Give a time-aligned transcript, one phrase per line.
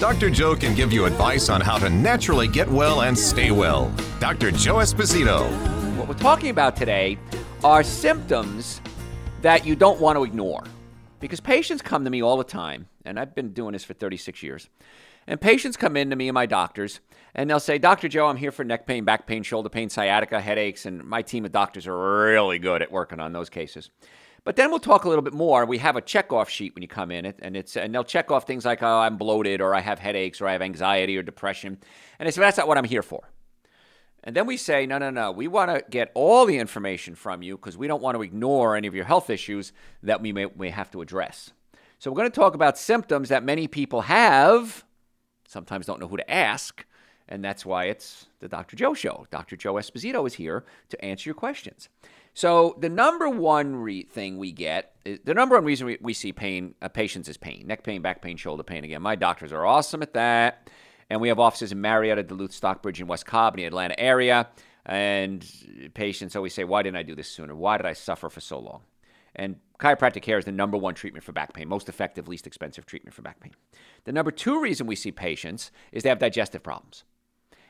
[0.00, 0.30] Dr.
[0.30, 3.94] Joe can give you advice on how to naturally get well and stay well.
[4.18, 4.50] Dr.
[4.50, 5.46] Joe Esposito.
[5.98, 7.18] What we're talking about today
[7.62, 8.80] are symptoms
[9.42, 10.64] that you don't want to ignore.
[11.18, 14.42] Because patients come to me all the time, and I've been doing this for 36
[14.42, 14.70] years.
[15.26, 17.00] And patients come in to me and my doctors,
[17.34, 18.08] and they'll say, Dr.
[18.08, 21.44] Joe, I'm here for neck pain, back pain, shoulder pain, sciatica, headaches, and my team
[21.44, 23.90] of doctors are really good at working on those cases.
[24.44, 25.66] But then we'll talk a little bit more.
[25.66, 28.46] We have a checkoff sheet when you come in, and it's and they'll check off
[28.46, 31.78] things like, oh, I'm bloated, or I have headaches, or I have anxiety or depression,
[32.18, 33.30] and they say that's not what I'm here for.
[34.22, 37.42] And then we say, no, no, no, we want to get all the information from
[37.42, 40.46] you because we don't want to ignore any of your health issues that we may,
[40.56, 41.52] may have to address.
[41.98, 44.84] So we're going to talk about symptoms that many people have,
[45.48, 46.84] sometimes don't know who to ask,
[47.28, 48.76] and that's why it's the Dr.
[48.76, 49.26] Joe Show.
[49.30, 49.56] Dr.
[49.56, 51.88] Joe Esposito is here to answer your questions.
[52.34, 56.32] So the number one re- thing we get, the number one reason we, we see
[56.32, 58.84] pain, uh, patients is pain, neck pain, back pain, shoulder pain.
[58.84, 60.70] Again, my doctors are awesome at that,
[61.08, 64.48] and we have offices in Marietta, Duluth, Stockbridge, and West Cobb, in the Atlanta area.
[64.86, 65.44] And
[65.94, 67.54] patients always say, "Why didn't I do this sooner?
[67.54, 68.82] Why did I suffer for so long?"
[69.36, 72.86] And chiropractic care is the number one treatment for back pain, most effective, least expensive
[72.86, 73.52] treatment for back pain.
[74.04, 77.04] The number two reason we see patients is they have digestive problems.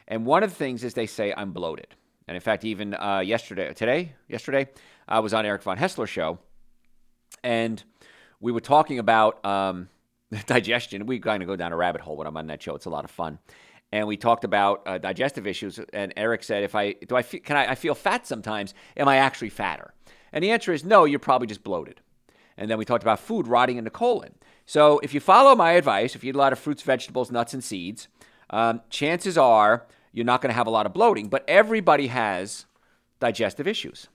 [0.09, 1.95] And one of the things is they say, I'm bloated.
[2.31, 4.69] And in fact, even uh, yesterday, today, yesterday,
[5.09, 6.39] I was on Eric Von Haessler show,
[7.43, 7.83] and
[8.39, 9.89] we were talking about um,
[10.47, 11.07] digestion.
[11.07, 12.77] We kind of go down a rabbit hole when I'm on that show.
[12.77, 13.41] It's a lot of fun,
[13.91, 15.81] and we talked about uh, digestive issues.
[15.93, 18.75] And Eric said, "If I do, I feel, can I, I feel fat sometimes.
[18.97, 19.93] Am I actually fatter?"
[20.33, 21.07] And the answer is no.
[21.07, 22.01] You're probably just bloated.
[22.57, 24.37] And then we talked about food rotting in the colon.
[24.67, 27.55] So if you follow my advice, if you eat a lot of fruits, vegetables, nuts,
[27.55, 28.07] and seeds,
[28.51, 31.29] um, chances are you're not going to have a lot of bloating.
[31.29, 32.67] But everybody has
[33.21, 34.09] digestive issues.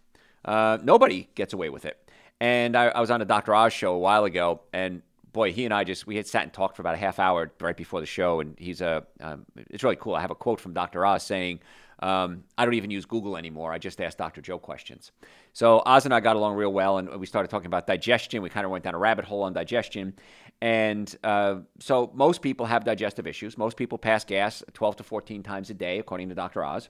[0.43, 1.97] Uh, nobody gets away with it.
[2.39, 3.55] And I, I, was on a Dr.
[3.55, 5.01] Oz show a while ago, and
[5.31, 7.51] boy, he and I just we had sat and talked for about a half hour
[7.61, 10.15] right before the show, and he's a um, it's really cool.
[10.15, 11.05] I have a quote from Dr.
[11.05, 11.61] Oz saying,
[11.99, 13.73] um, "I don't even use Google anymore.
[13.73, 14.41] I just ask Dr.
[14.41, 15.11] Joe questions."
[15.53, 18.41] So Oz and I got along real well, and we started talking about digestion.
[18.41, 20.13] We kind of went down a rabbit hole on digestion,
[20.61, 23.57] and uh, so most people have digestive issues.
[23.57, 26.63] Most people pass gas 12 to 14 times a day, according to Dr.
[26.63, 26.89] Oz.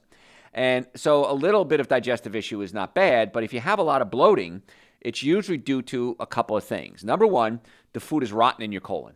[0.53, 3.77] And so a little bit of digestive issue is not bad, but if you have
[3.77, 4.61] a lot of bloating,
[5.01, 7.03] it's usually due to a couple of things.
[7.03, 7.59] Number one,
[7.93, 9.15] the food is rotten in your colon.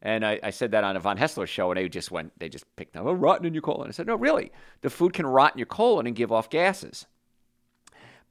[0.00, 2.48] And I, I, said that on a Von Haessler show, and they just went, they
[2.48, 3.88] just picked up, oh, rotten in your colon.
[3.88, 4.52] I said, no, really.
[4.82, 7.06] The food can rot in your colon and give off gases.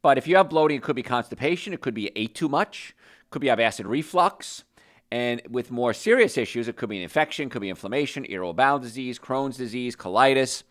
[0.02, 2.96] But if you have bloating, it could be constipation, it could be ate too much,
[3.22, 4.64] it could be have acid reflux,
[5.12, 8.80] and with more serious issues, it could be an infection, could be inflammation, irritable bowel
[8.80, 10.64] disease, Crohn's disease, colitis.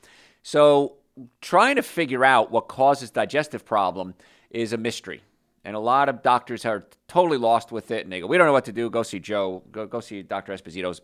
[0.42, 0.94] So,
[1.40, 4.14] trying to figure out what causes digestive problem
[4.50, 5.22] is a mystery.
[5.66, 8.46] And a lot of doctors are totally lost with it, and they go, "We don't
[8.46, 8.88] know what to do.
[8.88, 9.64] Go see Joe.
[9.72, 10.52] Go go see Dr.
[10.52, 11.00] Esposito's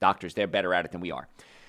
[0.00, 0.34] doctors.
[0.34, 1.28] They're better at it than we are."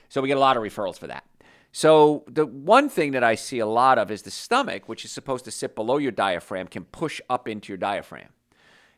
[0.09, 1.25] So we get a lot of referrals for that.
[1.72, 5.11] So the one thing that I see a lot of is the stomach, which is
[5.11, 8.29] supposed to sit below your diaphragm, can push up into your diaphragm.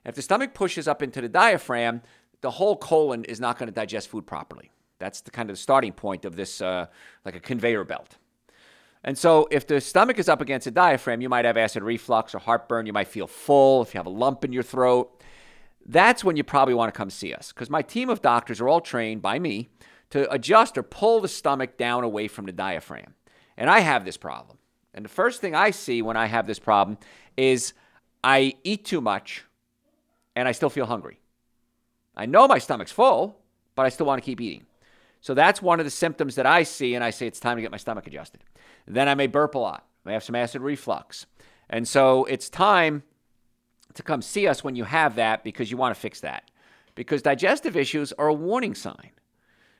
[0.05, 2.01] If the stomach pushes up into the diaphragm,
[2.39, 4.71] the whole colon is not going to digest food properly.
[4.97, 6.87] That's the kind of the starting point of this, uh,
[7.25, 8.17] like a conveyor belt.
[9.03, 12.35] And so, if the stomach is up against the diaphragm, you might have acid reflux
[12.35, 12.85] or heartburn.
[12.85, 13.81] You might feel full.
[13.81, 15.23] If you have a lump in your throat,
[15.85, 17.53] that's when you probably want to come see us.
[17.53, 19.69] Because my team of doctors are all trained by me
[20.09, 23.13] to adjust or pull the stomach down away from the diaphragm.
[23.57, 24.57] And I have this problem.
[24.93, 26.97] And the first thing I see when I have this problem
[27.37, 27.73] is
[28.23, 29.45] I eat too much
[30.35, 31.19] and I still feel hungry.
[32.15, 33.37] I know my stomach's full,
[33.75, 34.65] but I still want to keep eating.
[35.21, 37.61] So that's one of the symptoms that I see, and I say it's time to
[37.61, 38.41] get my stomach adjusted.
[38.87, 39.85] Then I may burp a lot.
[40.05, 41.25] I may have some acid reflux.
[41.69, 43.03] And so it's time
[43.93, 46.49] to come see us when you have that because you want to fix that.
[46.95, 49.11] Because digestive issues are a warning sign.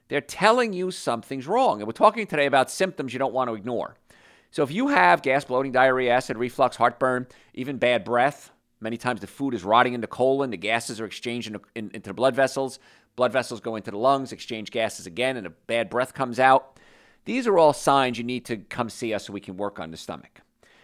[0.07, 1.80] They're telling you something's wrong.
[1.80, 3.96] And we're talking today about symptoms you don't want to ignore.
[4.51, 9.22] So if you have gas, bloating, diarrhea, acid reflux, heartburn, even bad breath, Many times
[9.22, 12.13] the food is rotting in the colon, the gases are exchanged in, in, into the
[12.13, 12.80] blood vessels.
[13.16, 16.80] Blood vessels go into the lungs, exchange gases again, and a bad breath comes out.
[17.25, 19.92] These are all signs you need to come see us so we can work on
[19.92, 20.42] the stomach.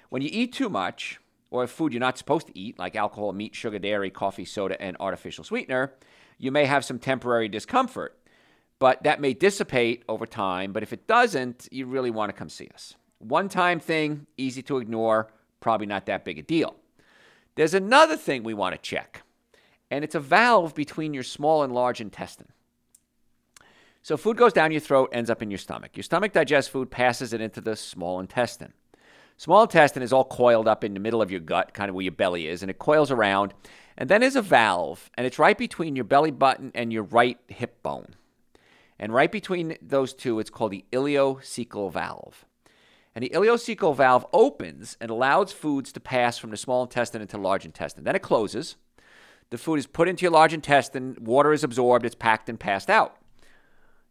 [0.10, 1.20] When you eat too much,
[1.52, 4.98] or food you're not supposed to eat, like alcohol, meat, sugar, dairy, coffee, soda, and
[5.00, 5.94] artificial sweetener,
[6.38, 8.18] you may have some temporary discomfort.
[8.78, 10.74] But that may dissipate over time.
[10.74, 12.96] But if it doesn't, you really want to come see us.
[13.20, 16.76] One time thing, easy to ignore, probably not that big a deal.
[17.56, 19.24] There's another thing we want to check,
[19.90, 22.50] and it's a valve between your small and large intestine.
[24.06, 25.98] So food goes down your throat, ends up in your stomach.
[25.98, 28.74] Your stomach digests food, passes it into the small intestine.
[29.36, 32.04] Small intestine is all coiled up in the middle of your gut, kind of where
[32.04, 33.56] your belly is, and it coils around.
[33.98, 37.40] And then there's a valve, and it's right between your belly button and your right
[37.48, 38.14] hip bone.
[39.00, 42.46] And right between those two, it's called the ileocecal valve.
[43.16, 47.38] And the ileocecal valve opens and allows foods to pass from the small intestine into
[47.38, 48.04] the large intestine.
[48.04, 48.76] Then it closes.
[49.50, 52.92] The food is put into your large intestine, water is absorbed, it's packed and passed
[52.92, 53.18] out.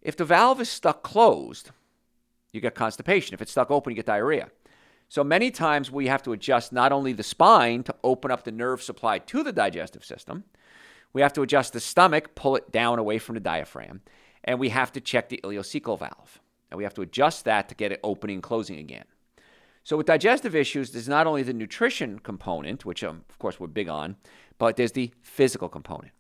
[0.05, 1.71] If the valve is stuck closed,
[2.53, 3.35] you get constipation.
[3.35, 4.51] If it's stuck open, you get diarrhea.
[5.09, 8.53] So many times we have to adjust not only the spine to open up the
[8.53, 10.45] nerve supply to the digestive system,
[11.13, 14.03] we have to adjust the stomach, pull it down away from the diaphragm,
[14.43, 16.41] and we have to check the ileocecal valve.
[16.71, 19.05] And we have to adjust that to get it opening and closing again.
[19.85, 23.69] So with digestive issues, there's not only the nutrition component, which um, of course we're
[23.69, 24.17] big on,
[24.59, 26.13] but there's the physical component.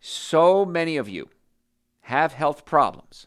[0.00, 1.28] So many of you
[2.04, 3.26] have health problems,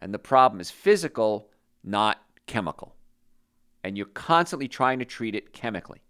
[0.00, 1.50] and the problem is physical,
[1.84, 2.94] not chemical
[3.82, 6.02] and you're constantly trying to treat it chemically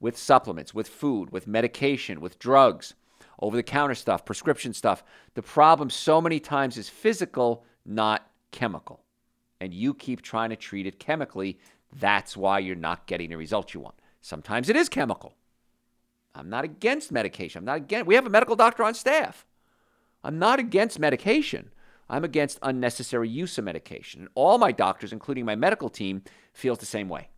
[0.00, 2.94] with supplements, with food, with medication, with drugs,
[3.40, 5.02] over the counter stuff, prescription stuff.
[5.34, 9.04] The problem so many times is physical, not chemical.
[9.60, 11.58] And you keep trying to treat it chemically.
[11.98, 13.94] That's why you're not getting the results you want.
[14.20, 15.34] Sometimes it is chemical.
[16.34, 17.60] I'm not against medication.
[17.60, 19.44] I'm not against we have a medical doctor on staff.
[20.24, 21.70] I'm not against medication.
[22.08, 24.20] I'm against unnecessary use of medication.
[24.20, 26.22] And all my doctors, including my medical team,
[26.52, 27.28] feels the same way.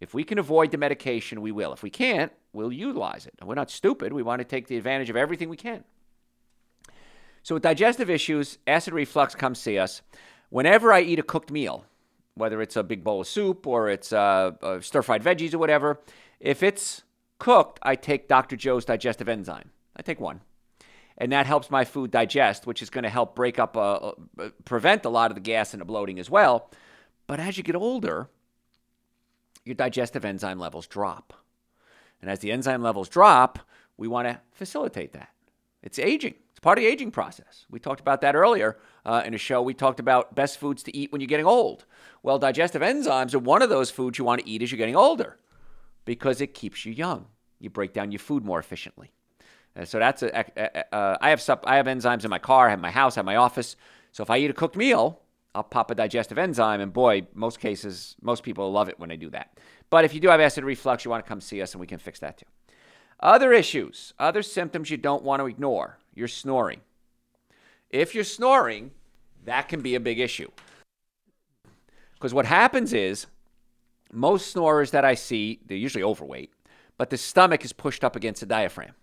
[0.00, 1.72] If we can avoid the medication, we will.
[1.72, 3.34] If we can't, we'll utilize it.
[3.42, 4.12] We're not stupid.
[4.12, 5.84] We want to take the advantage of everything we can.
[7.42, 10.02] So, with digestive issues, acid reflux, come see us.
[10.50, 11.84] Whenever I eat a cooked meal,
[12.34, 15.58] whether it's a big bowl of soup or it's uh, uh, stir fried veggies or
[15.58, 16.00] whatever,
[16.38, 17.02] if it's
[17.38, 18.56] cooked, I take Dr.
[18.56, 19.70] Joe's digestive enzyme.
[19.96, 20.42] I take one.
[21.18, 24.50] And that helps my food digest, which is going to help break up, uh, uh,
[24.64, 26.70] prevent a lot of the gas and the bloating as well.
[27.26, 28.28] But as you get older,
[29.64, 31.34] your digestive enzyme levels drop.
[32.22, 33.58] And as the enzyme levels drop,
[33.96, 35.30] we want to facilitate that.
[35.82, 36.34] It's aging.
[36.50, 37.66] It's part of the aging process.
[37.70, 39.60] We talked about that earlier uh, in a show.
[39.60, 41.84] We talked about best foods to eat when you're getting old.
[42.22, 44.96] Well, digestive enzymes are one of those foods you want to eat as you're getting
[44.96, 45.38] older
[46.04, 47.26] because it keeps you young.
[47.60, 49.12] You break down your food more efficiently.
[49.78, 52.66] And so that's a, a uh, I have sup, I have enzymes in my car,
[52.66, 53.76] I have my house, I have my office.
[54.10, 55.20] So if I eat a cooked meal,
[55.54, 59.16] I'll pop a digestive enzyme, and boy, most cases, most people love it when I
[59.16, 59.56] do that.
[59.88, 61.86] But if you do have acid reflux, you want to come see us, and we
[61.86, 62.46] can fix that too.
[63.20, 65.98] Other issues, other symptoms you don't want to ignore.
[66.12, 66.80] You're snoring.
[67.88, 68.90] If you're snoring,
[69.44, 70.50] that can be a big issue.
[72.14, 73.26] Because what happens is,
[74.12, 76.50] most snorers that I see, they're usually overweight,
[76.96, 78.94] but the stomach is pushed up against the diaphragm.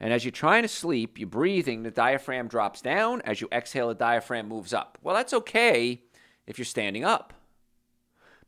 [0.00, 3.20] And as you're trying to sleep, you're breathing, the diaphragm drops down.
[3.22, 4.98] As you exhale, the diaphragm moves up.
[5.02, 6.02] Well, that's okay
[6.46, 7.32] if you're standing up.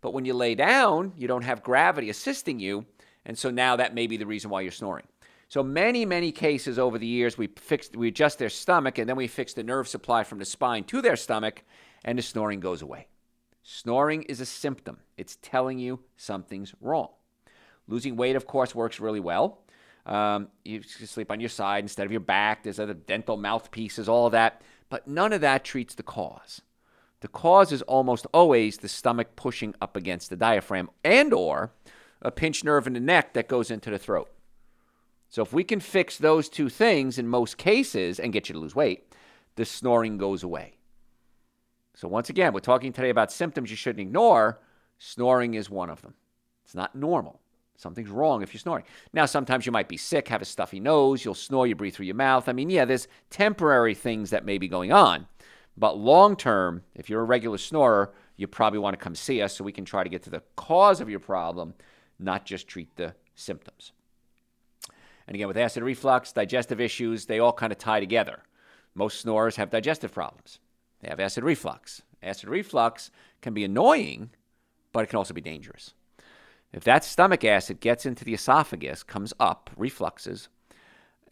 [0.01, 2.87] But when you lay down, you don't have gravity assisting you.
[3.27, 5.07] And so now that may be the reason why you're snoring.
[5.49, 9.17] So many, many cases over the years, we fix, we adjust their stomach and then
[9.17, 11.65] we fix the nerve supply from the spine to their stomach,
[12.05, 13.09] and the snoring goes away.
[13.65, 14.99] Snoring is a symptom.
[15.17, 17.09] It's telling you something's wrong.
[17.89, 19.65] Losing weight, of course, works really well.
[20.11, 22.65] Um, you sleep on your side instead of your back.
[22.65, 24.61] There's other dental mouthpieces, all that.
[24.89, 26.63] But none of that treats the cause.
[27.21, 31.73] The cause is almost always the stomach pushing up against the diaphragm and or
[32.23, 34.29] a pinched nerve in the neck that goes into the throat.
[35.29, 38.59] So if we can fix those two things in most cases and get you to
[38.59, 39.15] lose weight,
[39.55, 40.75] the snoring goes away.
[41.95, 44.61] So once again, we're talking today about symptoms you shouldn't ignore.
[44.99, 46.15] Snoring is one of them.
[46.65, 47.40] It's not normal.
[47.81, 48.85] Something's wrong if you're snoring.
[49.15, 52.07] Now, sometimes you might be sick, have a stuffy nose, you'll snore, you breathe through
[52.07, 52.47] your mouth.
[52.47, 55.27] I mean, yeah, there's temporary things that may be going on.
[55.79, 59.57] But long term, if you're a regular snorer, you probably want to come see us
[59.57, 61.73] so we can try to get to the cause of your problem,
[62.19, 63.93] not just treat the symptoms.
[65.27, 68.43] And again, with acid reflux, digestive issues, they all kind of tie together.
[68.95, 70.59] Most snorers have digestive problems,
[71.01, 72.03] they have acid reflux.
[72.23, 73.11] Acid reflux
[73.41, 74.29] can be annoying,
[74.93, 75.95] but it can also be dangerous.
[76.73, 80.49] If that stomach acid gets into the esophagus, comes up, refluxes,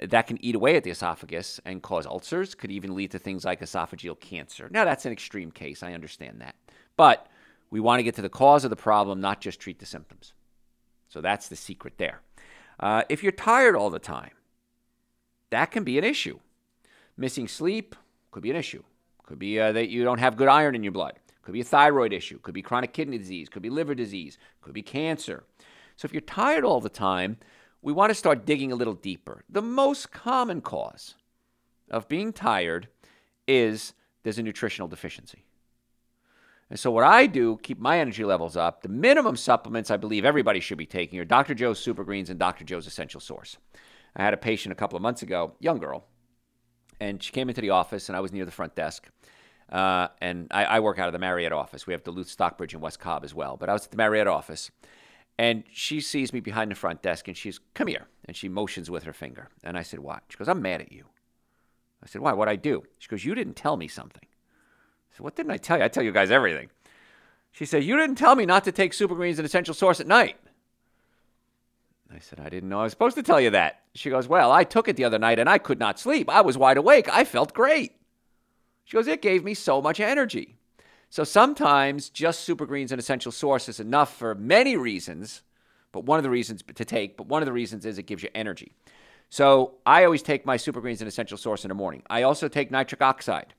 [0.00, 3.44] that can eat away at the esophagus and cause ulcers, could even lead to things
[3.44, 4.68] like esophageal cancer.
[4.70, 5.82] Now, that's an extreme case.
[5.82, 6.56] I understand that.
[6.96, 7.28] But
[7.70, 10.32] we want to get to the cause of the problem, not just treat the symptoms.
[11.08, 12.20] So that's the secret there.
[12.80, 14.32] Uh, if you're tired all the time,
[15.50, 16.38] that can be an issue.
[17.16, 17.96] Missing sleep
[18.30, 18.82] could be an issue.
[19.24, 21.18] Could be uh, that you don't have good iron in your blood
[21.48, 24.74] could be a thyroid issue, could be chronic kidney disease, could be liver disease, could
[24.74, 25.44] be cancer.
[25.96, 27.38] So if you're tired all the time,
[27.80, 29.44] we want to start digging a little deeper.
[29.48, 31.14] The most common cause
[31.90, 32.88] of being tired
[33.46, 35.46] is there's a nutritional deficiency.
[36.68, 38.82] And so what I do, keep my energy levels up.
[38.82, 41.54] The minimum supplements I believe everybody should be taking are Dr.
[41.54, 42.66] Joe's Super Greens and Dr.
[42.66, 43.56] Joe's Essential Source.
[44.14, 46.04] I had a patient a couple of months ago, young girl,
[47.00, 49.08] and she came into the office, and I was near the front desk.
[49.70, 51.86] Uh, and I, I, work out of the Marietta office.
[51.86, 53.58] We have Duluth, Stockbridge, and West Cobb as well.
[53.58, 54.70] But I was at the Marietta office,
[55.38, 58.90] and she sees me behind the front desk, and she's, "Come here," and she motions
[58.90, 59.48] with her finger.
[59.62, 61.04] And I said, "What?" She goes, "I'm mad at you."
[62.02, 62.32] I said, "Why?
[62.32, 65.58] What I do?" She goes, "You didn't tell me something." I said, "What didn't I
[65.58, 65.84] tell you?
[65.84, 66.70] I tell you guys everything."
[67.52, 70.06] She said, "You didn't tell me not to take Super Greens and Essential Source at
[70.06, 70.38] night."
[72.14, 73.82] I said, I didn't know I was supposed to tell you that.
[73.94, 76.30] She goes, Well, I took it the other night and I could not sleep.
[76.30, 77.06] I was wide awake.
[77.12, 77.97] I felt great.
[78.88, 80.56] She goes, It gave me so much energy.
[81.10, 85.42] So sometimes just super greens and essential source is enough for many reasons,
[85.92, 88.22] but one of the reasons to take, but one of the reasons is it gives
[88.22, 88.72] you energy.
[89.28, 92.02] So I always take my super greens and essential source in the morning.
[92.08, 93.52] I also take nitric oxide.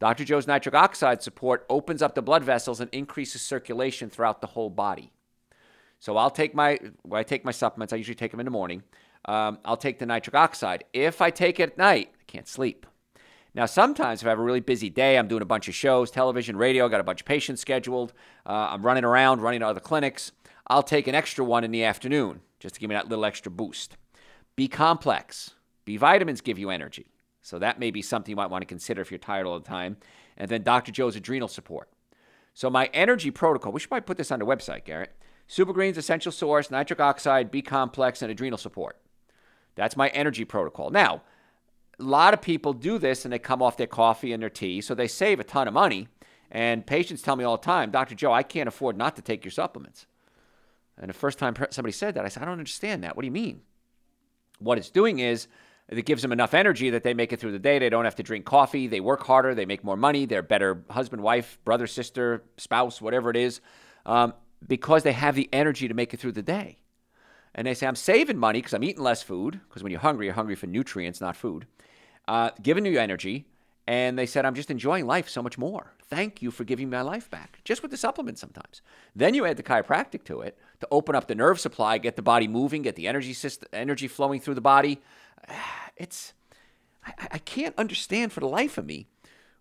[0.00, 0.24] Dr.
[0.24, 4.70] Joe's nitric oxide support opens up the blood vessels and increases circulation throughout the whole
[4.70, 5.12] body.
[6.00, 7.92] So I'll take my when I take my supplements.
[7.92, 8.82] I usually take them in the morning.
[9.26, 10.82] Um, I'll take the nitric oxide.
[10.92, 12.84] If I take it at night, I can't sleep.
[13.56, 16.10] Now, sometimes if I have a really busy day, I'm doing a bunch of shows,
[16.10, 18.12] television, radio, got a bunch of patients scheduled,
[18.44, 20.32] uh, I'm running around, running to other clinics,
[20.66, 23.50] I'll take an extra one in the afternoon just to give me that little extra
[23.50, 23.96] boost.
[24.56, 25.52] B complex.
[25.86, 27.06] B vitamins give you energy.
[27.40, 29.66] So that may be something you might want to consider if you're tired all the
[29.66, 29.96] time.
[30.36, 30.92] And then Dr.
[30.92, 31.88] Joe's adrenal support.
[32.52, 35.16] So my energy protocol, we should probably put this on the website, Garrett.
[35.46, 38.98] Super Greens, Essential Source, Nitric Oxide, B Complex, and Adrenal Support.
[39.76, 40.90] That's my energy protocol.
[40.90, 41.22] Now,
[41.98, 44.80] a lot of people do this and they come off their coffee and their tea,
[44.80, 46.08] so they save a ton of money.
[46.50, 48.14] And patients tell me all the time, Dr.
[48.14, 50.06] Joe, I can't afford not to take your supplements.
[50.98, 53.16] And the first time somebody said that, I said, I don't understand that.
[53.16, 53.62] What do you mean?
[54.58, 55.48] What it's doing is
[55.88, 57.78] it gives them enough energy that they make it through the day.
[57.78, 58.86] They don't have to drink coffee.
[58.86, 59.54] They work harder.
[59.54, 60.24] They make more money.
[60.24, 63.60] They're better husband, wife, brother, sister, spouse, whatever it is.
[64.04, 64.34] Um,
[64.66, 66.78] because they have the energy to make it through the day.
[67.54, 70.26] And they say, I'm saving money because I'm eating less food, because when you're hungry,
[70.26, 71.66] you're hungry for nutrients, not food,
[72.28, 73.46] uh, you energy.
[73.88, 75.92] And they said, I'm just enjoying life so much more.
[76.08, 78.82] Thank you for giving my life back, just with the supplement sometimes.
[79.14, 82.22] Then you add the chiropractic to it to open up the nerve supply, get the
[82.22, 85.00] body moving, get the energy system, energy flowing through the body.
[85.98, 86.34] It's,
[87.06, 89.06] I, I can't understand for the life of me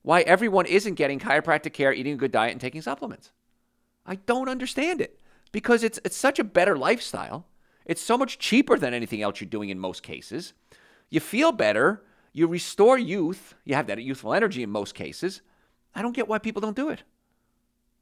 [0.01, 3.31] why everyone isn't getting chiropractic care, eating a good diet, and taking supplements.
[4.05, 5.17] I don't understand it
[5.53, 7.47] because it's it's such a better lifestyle.
[7.85, 10.51] It's so much cheaper than anything else you're doing in most cases.
[11.09, 12.03] You feel better,
[12.35, 15.41] you restore youth, you have that youthful energy in most cases.
[15.95, 17.03] I don't get why people don't do it.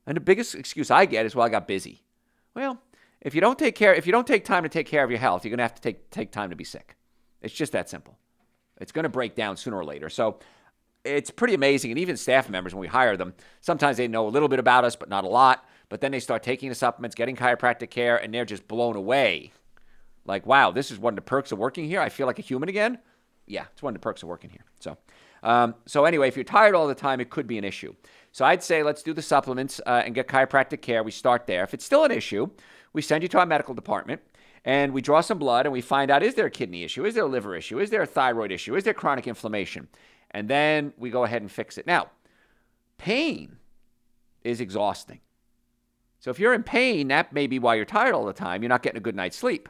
[0.07, 2.01] And the biggest excuse I get is well I got busy.
[2.55, 2.81] Well,
[3.21, 5.19] if you don't take care if you don't take time to take care of your
[5.19, 6.95] health, you're going to have to take take time to be sick.
[7.43, 8.17] It's just that simple.
[8.81, 10.09] It's going to break down sooner or later.
[10.09, 10.39] So
[11.03, 11.91] it's pretty amazing.
[11.91, 14.83] And even staff members, when we hire them, sometimes they know a little bit about
[14.83, 15.63] us, but not a lot.
[15.89, 19.51] But then they start taking the supplements, getting chiropractic care, and they're just blown away.
[20.25, 22.01] Like, wow, this is one of the perks of working here.
[22.01, 22.97] I feel like a human again.
[23.45, 24.65] Yeah, it's one of the perks of working here.
[24.79, 24.97] So,
[25.43, 27.93] um, so anyway, if you're tired all the time, it could be an issue.
[28.31, 31.03] So I'd say let's do the supplements uh, and get chiropractic care.
[31.03, 31.63] We start there.
[31.63, 32.50] If it's still an issue,
[32.93, 34.21] we send you to our medical department
[34.65, 37.05] and we draw some blood and we find out is there a kidney issue?
[37.05, 37.79] Is there a liver issue?
[37.79, 38.75] Is there a thyroid issue?
[38.75, 39.88] Is there chronic inflammation?
[40.31, 41.85] And then we go ahead and fix it.
[41.85, 42.07] Now,
[42.97, 43.57] pain
[44.43, 45.19] is exhausting.
[46.19, 48.63] So if you're in pain, that may be why you're tired all the time.
[48.63, 49.67] You're not getting a good night's sleep.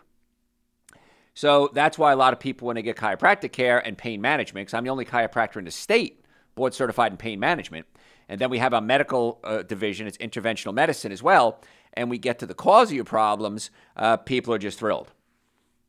[1.34, 4.68] So that's why a lot of people, when they get chiropractic care and pain management,
[4.68, 6.24] because I'm the only chiropractor in the state
[6.56, 7.88] board certified in pain management,
[8.30, 11.60] and then we have a medical uh, division, it's interventional medicine as well,
[11.94, 15.12] and we get to the cause of your problems, uh, people are just thrilled.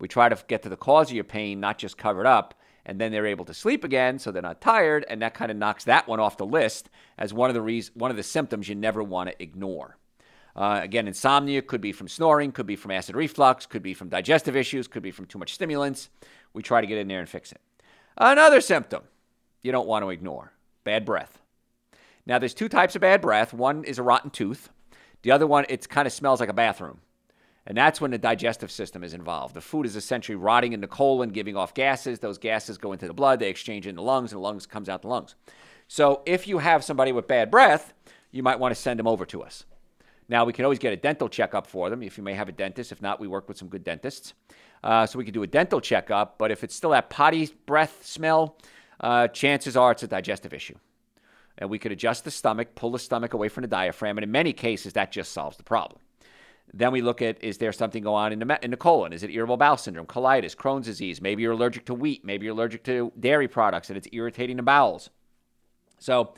[0.01, 2.55] We try to get to the cause of your pain, not just cover it up,
[2.87, 5.57] and then they're able to sleep again, so they're not tired, and that kind of
[5.57, 8.69] knocks that one off the list as one of the reasons, one of the symptoms
[8.69, 9.97] you never want to ignore.
[10.57, 14.09] Uh, again, insomnia could be from snoring, could be from acid reflux, could be from
[14.09, 16.11] digestive issues, could be from too much stimulants.
[16.53, 17.61] We try to get in there and fix it.
[18.17, 19.03] Another symptom
[19.63, 20.53] you don't want to ignore
[20.85, 21.41] bad breath.
[22.27, 23.53] Now, there's two types of bad breath.
[23.53, 24.71] One is a rotten tooth.
[25.23, 27.01] The other one, it kind of smells like a bathroom.
[27.67, 29.55] And that's when the digestive system is involved.
[29.55, 32.19] The food is essentially rotting in the colon, giving off gases.
[32.19, 34.89] Those gases go into the blood, they exchange in the lungs, and the lungs comes
[34.89, 35.35] out the lungs.
[35.89, 37.95] So if you have somebody with bad breath,
[38.31, 39.65] you might want to send them over to us.
[40.35, 42.53] Now, we can always get a dental checkup for them if you may have a
[42.53, 42.91] dentist.
[42.91, 44.35] If not, we work with some good dentists.
[44.83, 46.38] Uh, so we can do a dental checkup.
[46.38, 48.59] But if it's still that potty breath smell,
[48.99, 50.75] uh, chances are it's a digestive issue.
[51.59, 54.33] and we could adjust the stomach, pull the stomach away from the diaphragm, and in
[54.33, 56.00] many cases, that just solves the problem.
[56.73, 59.12] Then we look at is there something going on in the, in the colon?
[59.12, 61.21] Is it irritable bowel syndrome, colitis, Crohn's disease?
[61.21, 62.25] Maybe you're allergic to wheat.
[62.25, 65.11] Maybe you're allergic to dairy products and it's irritating the bowels.
[66.00, 66.35] So,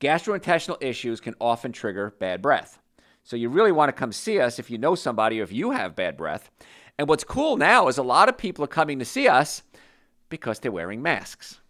[0.00, 2.78] gastrointestinal issues can often trigger bad breath.
[3.24, 5.72] So, you really want to come see us if you know somebody or if you
[5.72, 6.50] have bad breath.
[6.98, 9.62] And what's cool now is a lot of people are coming to see us
[10.28, 11.60] because they're wearing masks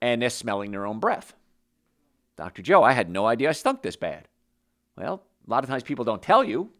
[0.00, 1.34] and they're smelling their own breath.
[2.36, 2.62] Dr.
[2.62, 4.28] Joe, I had no idea I stunk this bad.
[4.96, 6.70] Well, a lot of times people don't tell you,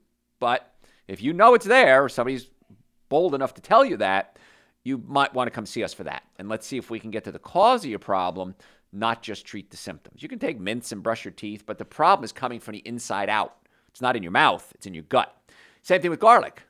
[0.40, 0.74] but
[1.08, 2.48] if you know it's there, or somebody's
[3.08, 4.38] bold enough to tell you that,
[4.84, 6.24] you might want to come see us for that.
[6.38, 8.54] And let's see if we can get to the cause of your problem,
[8.92, 10.22] not just treat the symptoms.
[10.22, 12.86] You can take mints and brush your teeth, but the problem is coming from the
[12.86, 13.56] inside out.
[13.92, 15.36] It's not in your mouth, it's in your gut.
[15.82, 16.62] Same thing with garlic.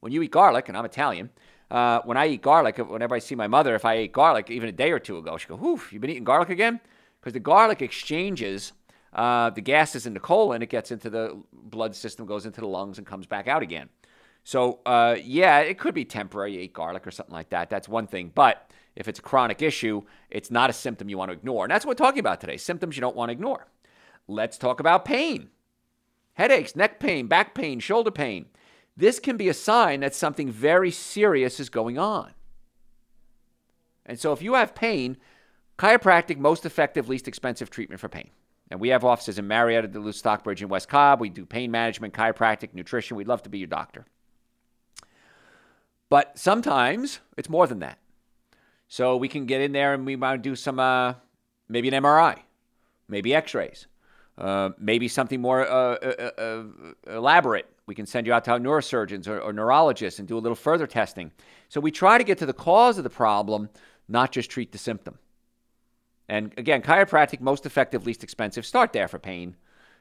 [0.00, 1.30] When you eat garlic, and I'm Italian,
[1.70, 4.68] uh, when I eat garlic, whenever I see my mother, if I ate garlic even
[4.68, 6.80] a day or two ago, she go, "Whew, you've been eating garlic again?"
[7.20, 8.72] Because the garlic exchanges
[9.12, 12.66] uh, the gases in the colon, it gets into the blood system, goes into the
[12.66, 13.88] lungs, and comes back out again.
[14.44, 16.54] So, uh, yeah, it could be temporary.
[16.54, 17.70] You ate garlic or something like that.
[17.70, 18.32] That's one thing.
[18.34, 21.64] But if it's a chronic issue, it's not a symptom you want to ignore.
[21.64, 23.68] And that's what we're talking about today symptoms you don't want to ignore.
[24.26, 25.50] Let's talk about pain
[26.34, 28.46] headaches, neck pain, back pain, shoulder pain.
[28.96, 32.32] This can be a sign that something very serious is going on.
[34.04, 35.16] And so, if you have pain,
[35.78, 38.30] chiropractic, most effective, least expensive treatment for pain.
[38.70, 41.20] And we have offices in Marietta, Duluth, Stockbridge, and West Cobb.
[41.20, 43.16] We do pain management, chiropractic, nutrition.
[43.16, 44.06] We'd love to be your doctor.
[46.08, 47.98] But sometimes it's more than that.
[48.88, 51.14] So we can get in there and we might do some, uh,
[51.68, 52.38] maybe an MRI,
[53.08, 53.86] maybe x rays,
[54.42, 56.64] uh, maybe something more uh, uh, uh,
[57.06, 57.66] elaborate.
[57.86, 60.88] We can send you out to neurosurgeons or, or neurologists and do a little further
[60.88, 61.30] testing.
[61.68, 63.68] So we try to get to the cause of the problem,
[64.08, 65.18] not just treat the symptom.
[66.28, 68.66] And again, chiropractic, most effective, least expensive.
[68.66, 69.54] Start there for pain.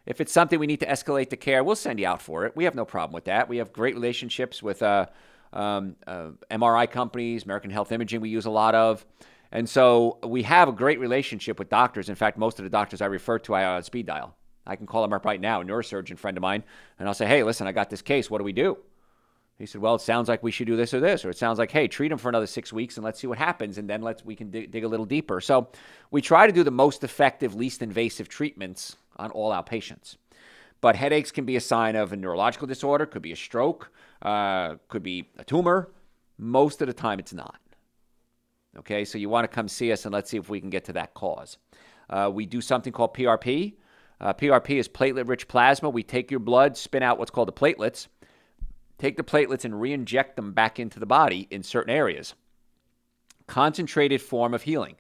[0.07, 2.55] If it's something we need to escalate to care, we'll send you out for it.
[2.55, 3.47] We have no problem with that.
[3.47, 5.05] We have great relationships with uh,
[5.53, 9.05] um, uh, MRI companies, American Health Imaging, we use a lot of.
[9.51, 12.09] And so we have a great relationship with doctors.
[12.09, 14.35] In fact, most of the doctors I refer to, I on speed dial.
[14.65, 16.63] I can call them up right now, a neurosurgeon friend of mine,
[16.99, 18.29] and I'll say, hey, listen, I got this case.
[18.29, 18.77] What do we do?
[19.61, 21.59] He said, "Well, it sounds like we should do this or this, or it sounds
[21.59, 24.01] like, hey, treat him for another six weeks and let's see what happens, and then
[24.01, 25.69] let's we can dig, dig a little deeper." So,
[26.09, 30.17] we try to do the most effective, least invasive treatments on all our patients.
[30.81, 33.91] But headaches can be a sign of a neurological disorder, could be a stroke,
[34.23, 35.91] uh, could be a tumor.
[36.39, 37.59] Most of the time, it's not.
[38.77, 40.85] Okay, so you want to come see us and let's see if we can get
[40.85, 41.57] to that cause.
[42.09, 43.75] Uh, we do something called PRP.
[44.19, 45.89] Uh, PRP is platelet rich plasma.
[45.89, 48.07] We take your blood, spin out what's called the platelets
[49.01, 52.35] take the platelets and re inject them back into the body in certain areas.
[53.47, 54.95] Concentrated form of healing.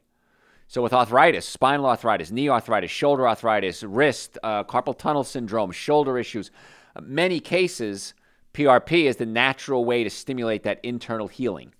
[0.67, 6.17] So, with arthritis, spinal arthritis, knee arthritis, shoulder arthritis, wrist, uh, carpal tunnel syndrome, shoulder
[6.17, 6.49] issues,
[6.95, 8.13] uh, many cases,
[8.53, 11.73] PRP is the natural way to stimulate that internal healing.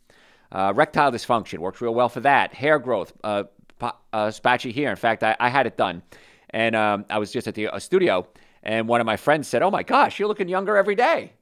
[0.52, 2.54] Uh, erectile dysfunction works real well for that.
[2.54, 3.44] Hair growth, uh,
[3.82, 3.94] uh,
[4.28, 4.90] spatchy here.
[4.90, 6.04] In fact, I, I had it done,
[6.50, 8.28] and um, I was just at the studio,
[8.64, 11.34] and one of my friends said, "Oh my gosh, you're looking younger every day."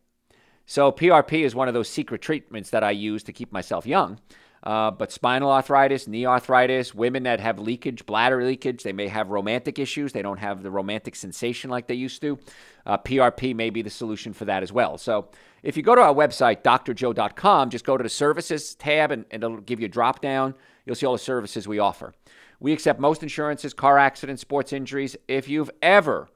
[0.66, 4.20] So PRP is one of those secret treatments that I use to keep myself young.
[4.62, 9.30] Uh, but spinal arthritis, knee arthritis, women that have leakage, bladder leakage, they may have
[9.30, 10.12] romantic issues.
[10.12, 12.38] They don't have the romantic sensation like they used to.
[12.86, 14.98] Uh, PRP may be the solution for that as well.
[14.98, 15.30] So
[15.64, 19.44] if you go to our website, drjoe.com, just go to the services tab and, and
[19.44, 20.56] it'll give you a drop down.
[20.86, 22.14] You'll see all the services we offer.
[22.60, 25.16] We accept most insurances, car accidents, sports injuries.
[25.28, 26.30] If you've ever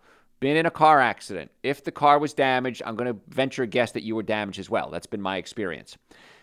[0.44, 1.50] been in a car accident.
[1.64, 4.60] If the car was damaged, I'm going to venture a guess that you were damaged
[4.60, 4.90] as well.
[4.90, 5.98] That's been my experience.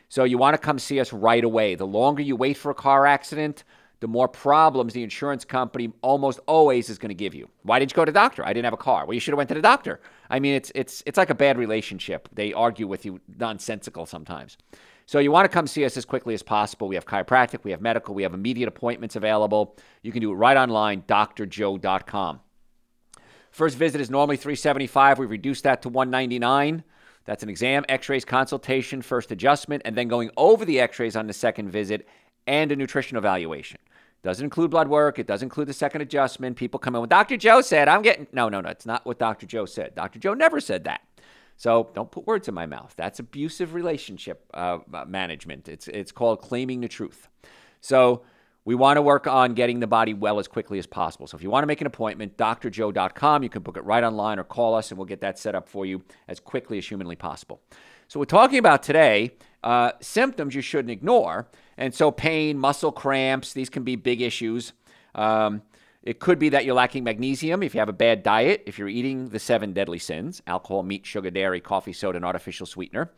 [0.09, 1.75] So you want to come see us right away.
[1.75, 3.63] The longer you wait for a car accident,
[4.01, 7.49] the more problems the insurance company almost always is going to give you.
[7.63, 8.45] Why didn't you go to the doctor?
[8.45, 9.05] I didn't have a car.
[9.07, 10.01] Well, you should have went to the doctor.
[10.31, 12.29] I mean, it's it's it's like a bad relationship.
[12.33, 14.57] They argue with you nonsensical sometimes.
[15.07, 16.87] So you want to come see us as quickly as possible.
[16.87, 19.77] We have chiropractic, we have medical, we have immediate appointments available.
[20.03, 22.41] You can do it right online, drjoe.com.
[23.51, 25.19] First visit is normally 375.
[25.19, 26.85] We've reduced that to 199.
[27.25, 31.33] That's an exam, x-rays, consultation, first adjustment, and then going over the x-rays on the
[31.33, 32.07] second visit
[32.47, 33.79] and a nutrition evaluation.
[34.23, 35.19] Doesn't include blood work.
[35.19, 36.57] It does include the second adjustment.
[36.57, 37.37] People come in with Dr.
[37.37, 38.27] Joe said, I'm getting.
[38.33, 38.69] No, no, no.
[38.69, 39.47] It's not what Dr.
[39.47, 39.95] Joe said.
[39.95, 40.19] Dr.
[40.19, 41.01] Joe never said that.
[41.57, 42.95] So don't put words in my mouth.
[42.97, 45.69] That's abusive relationship uh, management.
[45.69, 47.29] It's, it's called claiming the truth.
[47.81, 48.23] So
[48.65, 51.27] we want to work on getting the body well as quickly as possible.
[51.27, 54.39] So if you want to make an appointment, drjoe.com, you can book it right online
[54.39, 57.17] or call us and we'll get that set up for you as quickly as humanly
[57.17, 57.61] possible.
[58.09, 61.49] So we're talking about today uh, symptoms you shouldn't ignore.
[61.81, 64.73] And so pain, muscle cramps, these can be big issues.
[65.17, 65.63] Um,
[66.03, 68.89] It could be that you're lacking magnesium if you have a bad diet, if you're
[68.89, 73.11] eating the seven deadly sins alcohol, meat, sugar, dairy, coffee, soda, and artificial sweetener.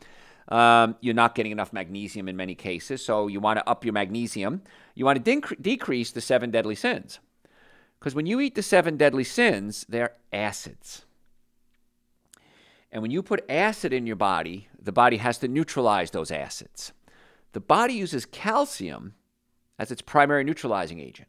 [0.48, 3.92] Um, you're not getting enough magnesium in many cases, so you want to up your
[3.92, 4.62] magnesium.
[4.96, 7.20] You want to dec- decrease the seven deadly sins.
[7.98, 11.04] Because when you eat the seven deadly sins, they're acids.
[12.90, 16.92] And when you put acid in your body, the body has to neutralize those acids.
[17.52, 19.14] The body uses calcium
[19.78, 21.28] as its primary neutralizing agent.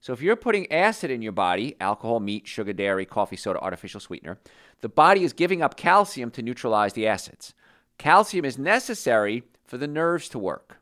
[0.00, 4.00] So if you're putting acid in your body, alcohol, meat, sugar, dairy, coffee, soda, artificial
[4.00, 4.38] sweetener,
[4.80, 7.52] the body is giving up calcium to neutralize the acids.
[7.98, 10.80] Calcium is necessary for the nerves to work.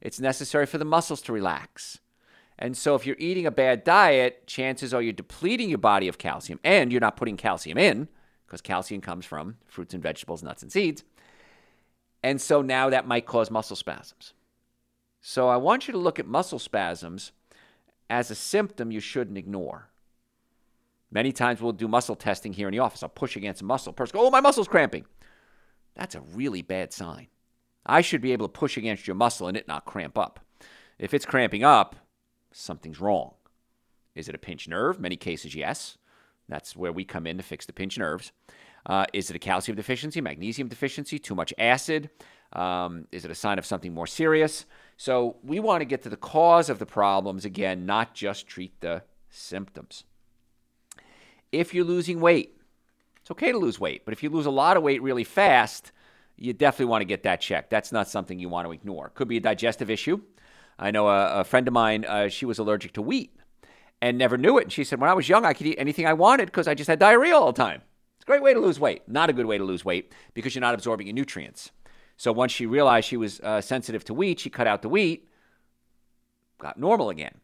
[0.00, 1.98] It's necessary for the muscles to relax.
[2.56, 6.18] And so if you're eating a bad diet, chances are you're depleting your body of
[6.18, 8.08] calcium and you're not putting calcium in
[8.46, 11.02] because calcium comes from fruits and vegetables, nuts and seeds.
[12.24, 14.32] And so now that might cause muscle spasms.
[15.20, 17.32] So I want you to look at muscle spasms
[18.08, 19.90] as a symptom you shouldn't ignore.
[21.10, 23.02] Many times we'll do muscle testing here in the office.
[23.02, 23.92] I'll push against a muscle.
[23.92, 25.04] Person oh, my muscle's cramping.
[25.94, 27.26] That's a really bad sign.
[27.84, 30.40] I should be able to push against your muscle and it not cramp up.
[30.98, 31.94] If it's cramping up,
[32.52, 33.34] something's wrong.
[34.14, 34.98] Is it a pinched nerve?
[34.98, 35.98] Many cases, yes.
[36.48, 38.32] That's where we come in to fix the pinched nerves.
[38.86, 42.10] Uh, is it a calcium deficiency, magnesium deficiency, too much acid?
[42.52, 44.66] Um, is it a sign of something more serious?
[44.96, 48.80] So we want to get to the cause of the problems again, not just treat
[48.80, 50.04] the symptoms.
[51.50, 52.60] If you're losing weight,
[53.20, 55.92] it's okay to lose weight, but if you lose a lot of weight really fast,
[56.36, 57.70] you definitely want to get that checked.
[57.70, 59.10] That's not something you want to ignore.
[59.10, 60.20] Could be a digestive issue.
[60.78, 63.34] I know a, a friend of mine, uh, she was allergic to wheat
[64.02, 64.64] and never knew it.
[64.64, 66.74] And she said, when I was young, I could eat anything I wanted because I
[66.74, 67.82] just had diarrhea all the time.
[68.24, 69.02] It's a great way to lose weight.
[69.06, 71.72] Not a good way to lose weight because you're not absorbing your nutrients.
[72.16, 75.28] So once she realized she was uh, sensitive to wheat, she cut out the wheat,
[76.56, 77.34] got normal again.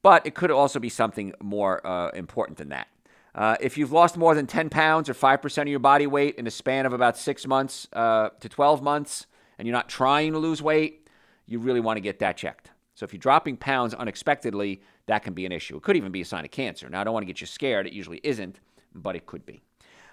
[0.00, 2.86] But it could also be something more uh, important than that.
[3.34, 6.46] Uh, if you've lost more than 10 pounds or 5% of your body weight in
[6.46, 9.26] a span of about six months uh, to 12 months,
[9.58, 11.08] and you're not trying to lose weight,
[11.46, 12.70] you really want to get that checked.
[12.94, 15.78] So if you're dropping pounds unexpectedly, that can be an issue.
[15.78, 16.88] It could even be a sign of cancer.
[16.88, 17.88] Now, I don't want to get you scared.
[17.88, 18.60] It usually isn't,
[18.94, 19.62] but it could be.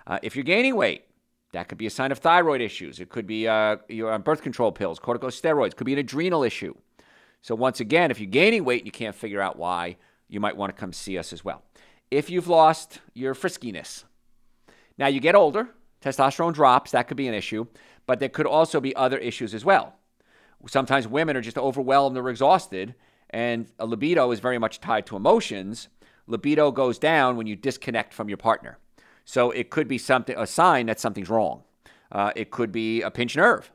[0.08, 1.06] Uh, if you're gaining weight,
[1.54, 3.00] that could be a sign of thyroid issues.
[3.00, 5.76] It could be uh, you're on birth control pills, corticosteroids.
[5.76, 6.76] Could be an adrenal issue.
[7.42, 10.58] So once again, if you're gaining weight and you can't figure out why, you might
[10.58, 11.64] want to come see us as well
[12.12, 14.04] if you've lost your friskiness.
[14.98, 15.70] Now, you get older,
[16.02, 17.68] testosterone drops, that could be an issue,
[18.06, 19.96] but there could also be other issues as well.
[20.68, 22.96] Sometimes women are just overwhelmed or exhausted,
[23.30, 25.90] and a libido is very much tied to emotions.
[26.28, 28.78] Libido goes down when you disconnect from your partner.
[29.26, 31.64] So it could be something, a sign that something's wrong.
[32.12, 33.72] Uh, it could be a pinched nerve.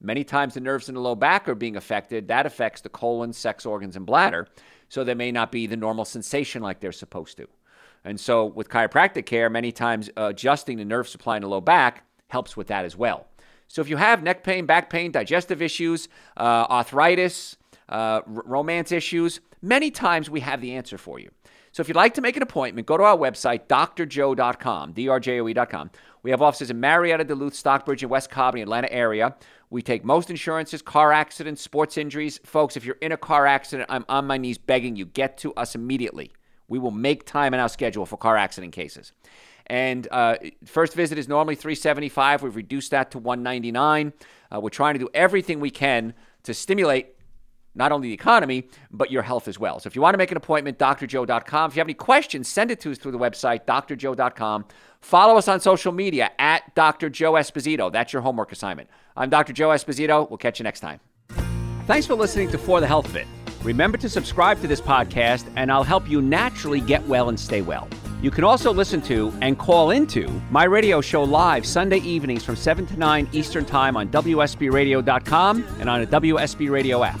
[0.00, 2.28] Many times the nerves in the low back are being affected.
[2.28, 4.46] That affects the colon, sex organs, and bladder.
[4.88, 7.48] So they may not be the normal sensation like they're supposed to.
[8.04, 12.04] And so, with chiropractic care, many times adjusting the nerve supply in the low back
[12.28, 13.26] helps with that as well.
[13.68, 17.56] So, if you have neck pain, back pain, digestive issues, uh, arthritis,
[17.90, 21.30] uh, r- romance issues, many times we have the answer for you.
[21.72, 25.90] So, if you'd like to make an appointment, go to our website, drjoe.com, drjoe.com.
[26.22, 29.36] We have offices in Marietta, Duluth, Stockbridge, and West Cobb, in the Atlanta area.
[29.70, 32.40] We take most insurances, car accidents, sports injuries.
[32.44, 35.54] Folks, if you're in a car accident, I'm on my knees begging you, get to
[35.54, 36.32] us immediately.
[36.66, 39.12] We will make time in our schedule for car accident cases.
[39.66, 42.42] And uh, first visit is normally 375.
[42.42, 44.12] We've reduced that to 199.
[44.52, 47.14] Uh, we're trying to do everything we can to stimulate
[47.74, 49.78] not only the economy, but your health as well.
[49.80, 51.70] So if you want to make an appointment, drjoe.com.
[51.70, 54.64] If you have any questions, send it to us through the website, drjoe.com.
[55.00, 57.08] Follow us on social media at Dr.
[57.08, 57.90] Joe Esposito.
[57.90, 58.90] That's your homework assignment.
[59.16, 59.52] I'm Dr.
[59.52, 60.28] Joe Esposito.
[60.28, 61.00] We'll catch you next time.
[61.86, 63.26] Thanks for listening to For the Health of It.
[63.62, 67.62] Remember to subscribe to this podcast, and I'll help you naturally get well and stay
[67.62, 67.88] well.
[68.22, 72.56] You can also listen to and call into my radio show live Sunday evenings from
[72.56, 77.20] 7 to 9 Eastern Time on WSBRadio.com and on a WSB Radio app.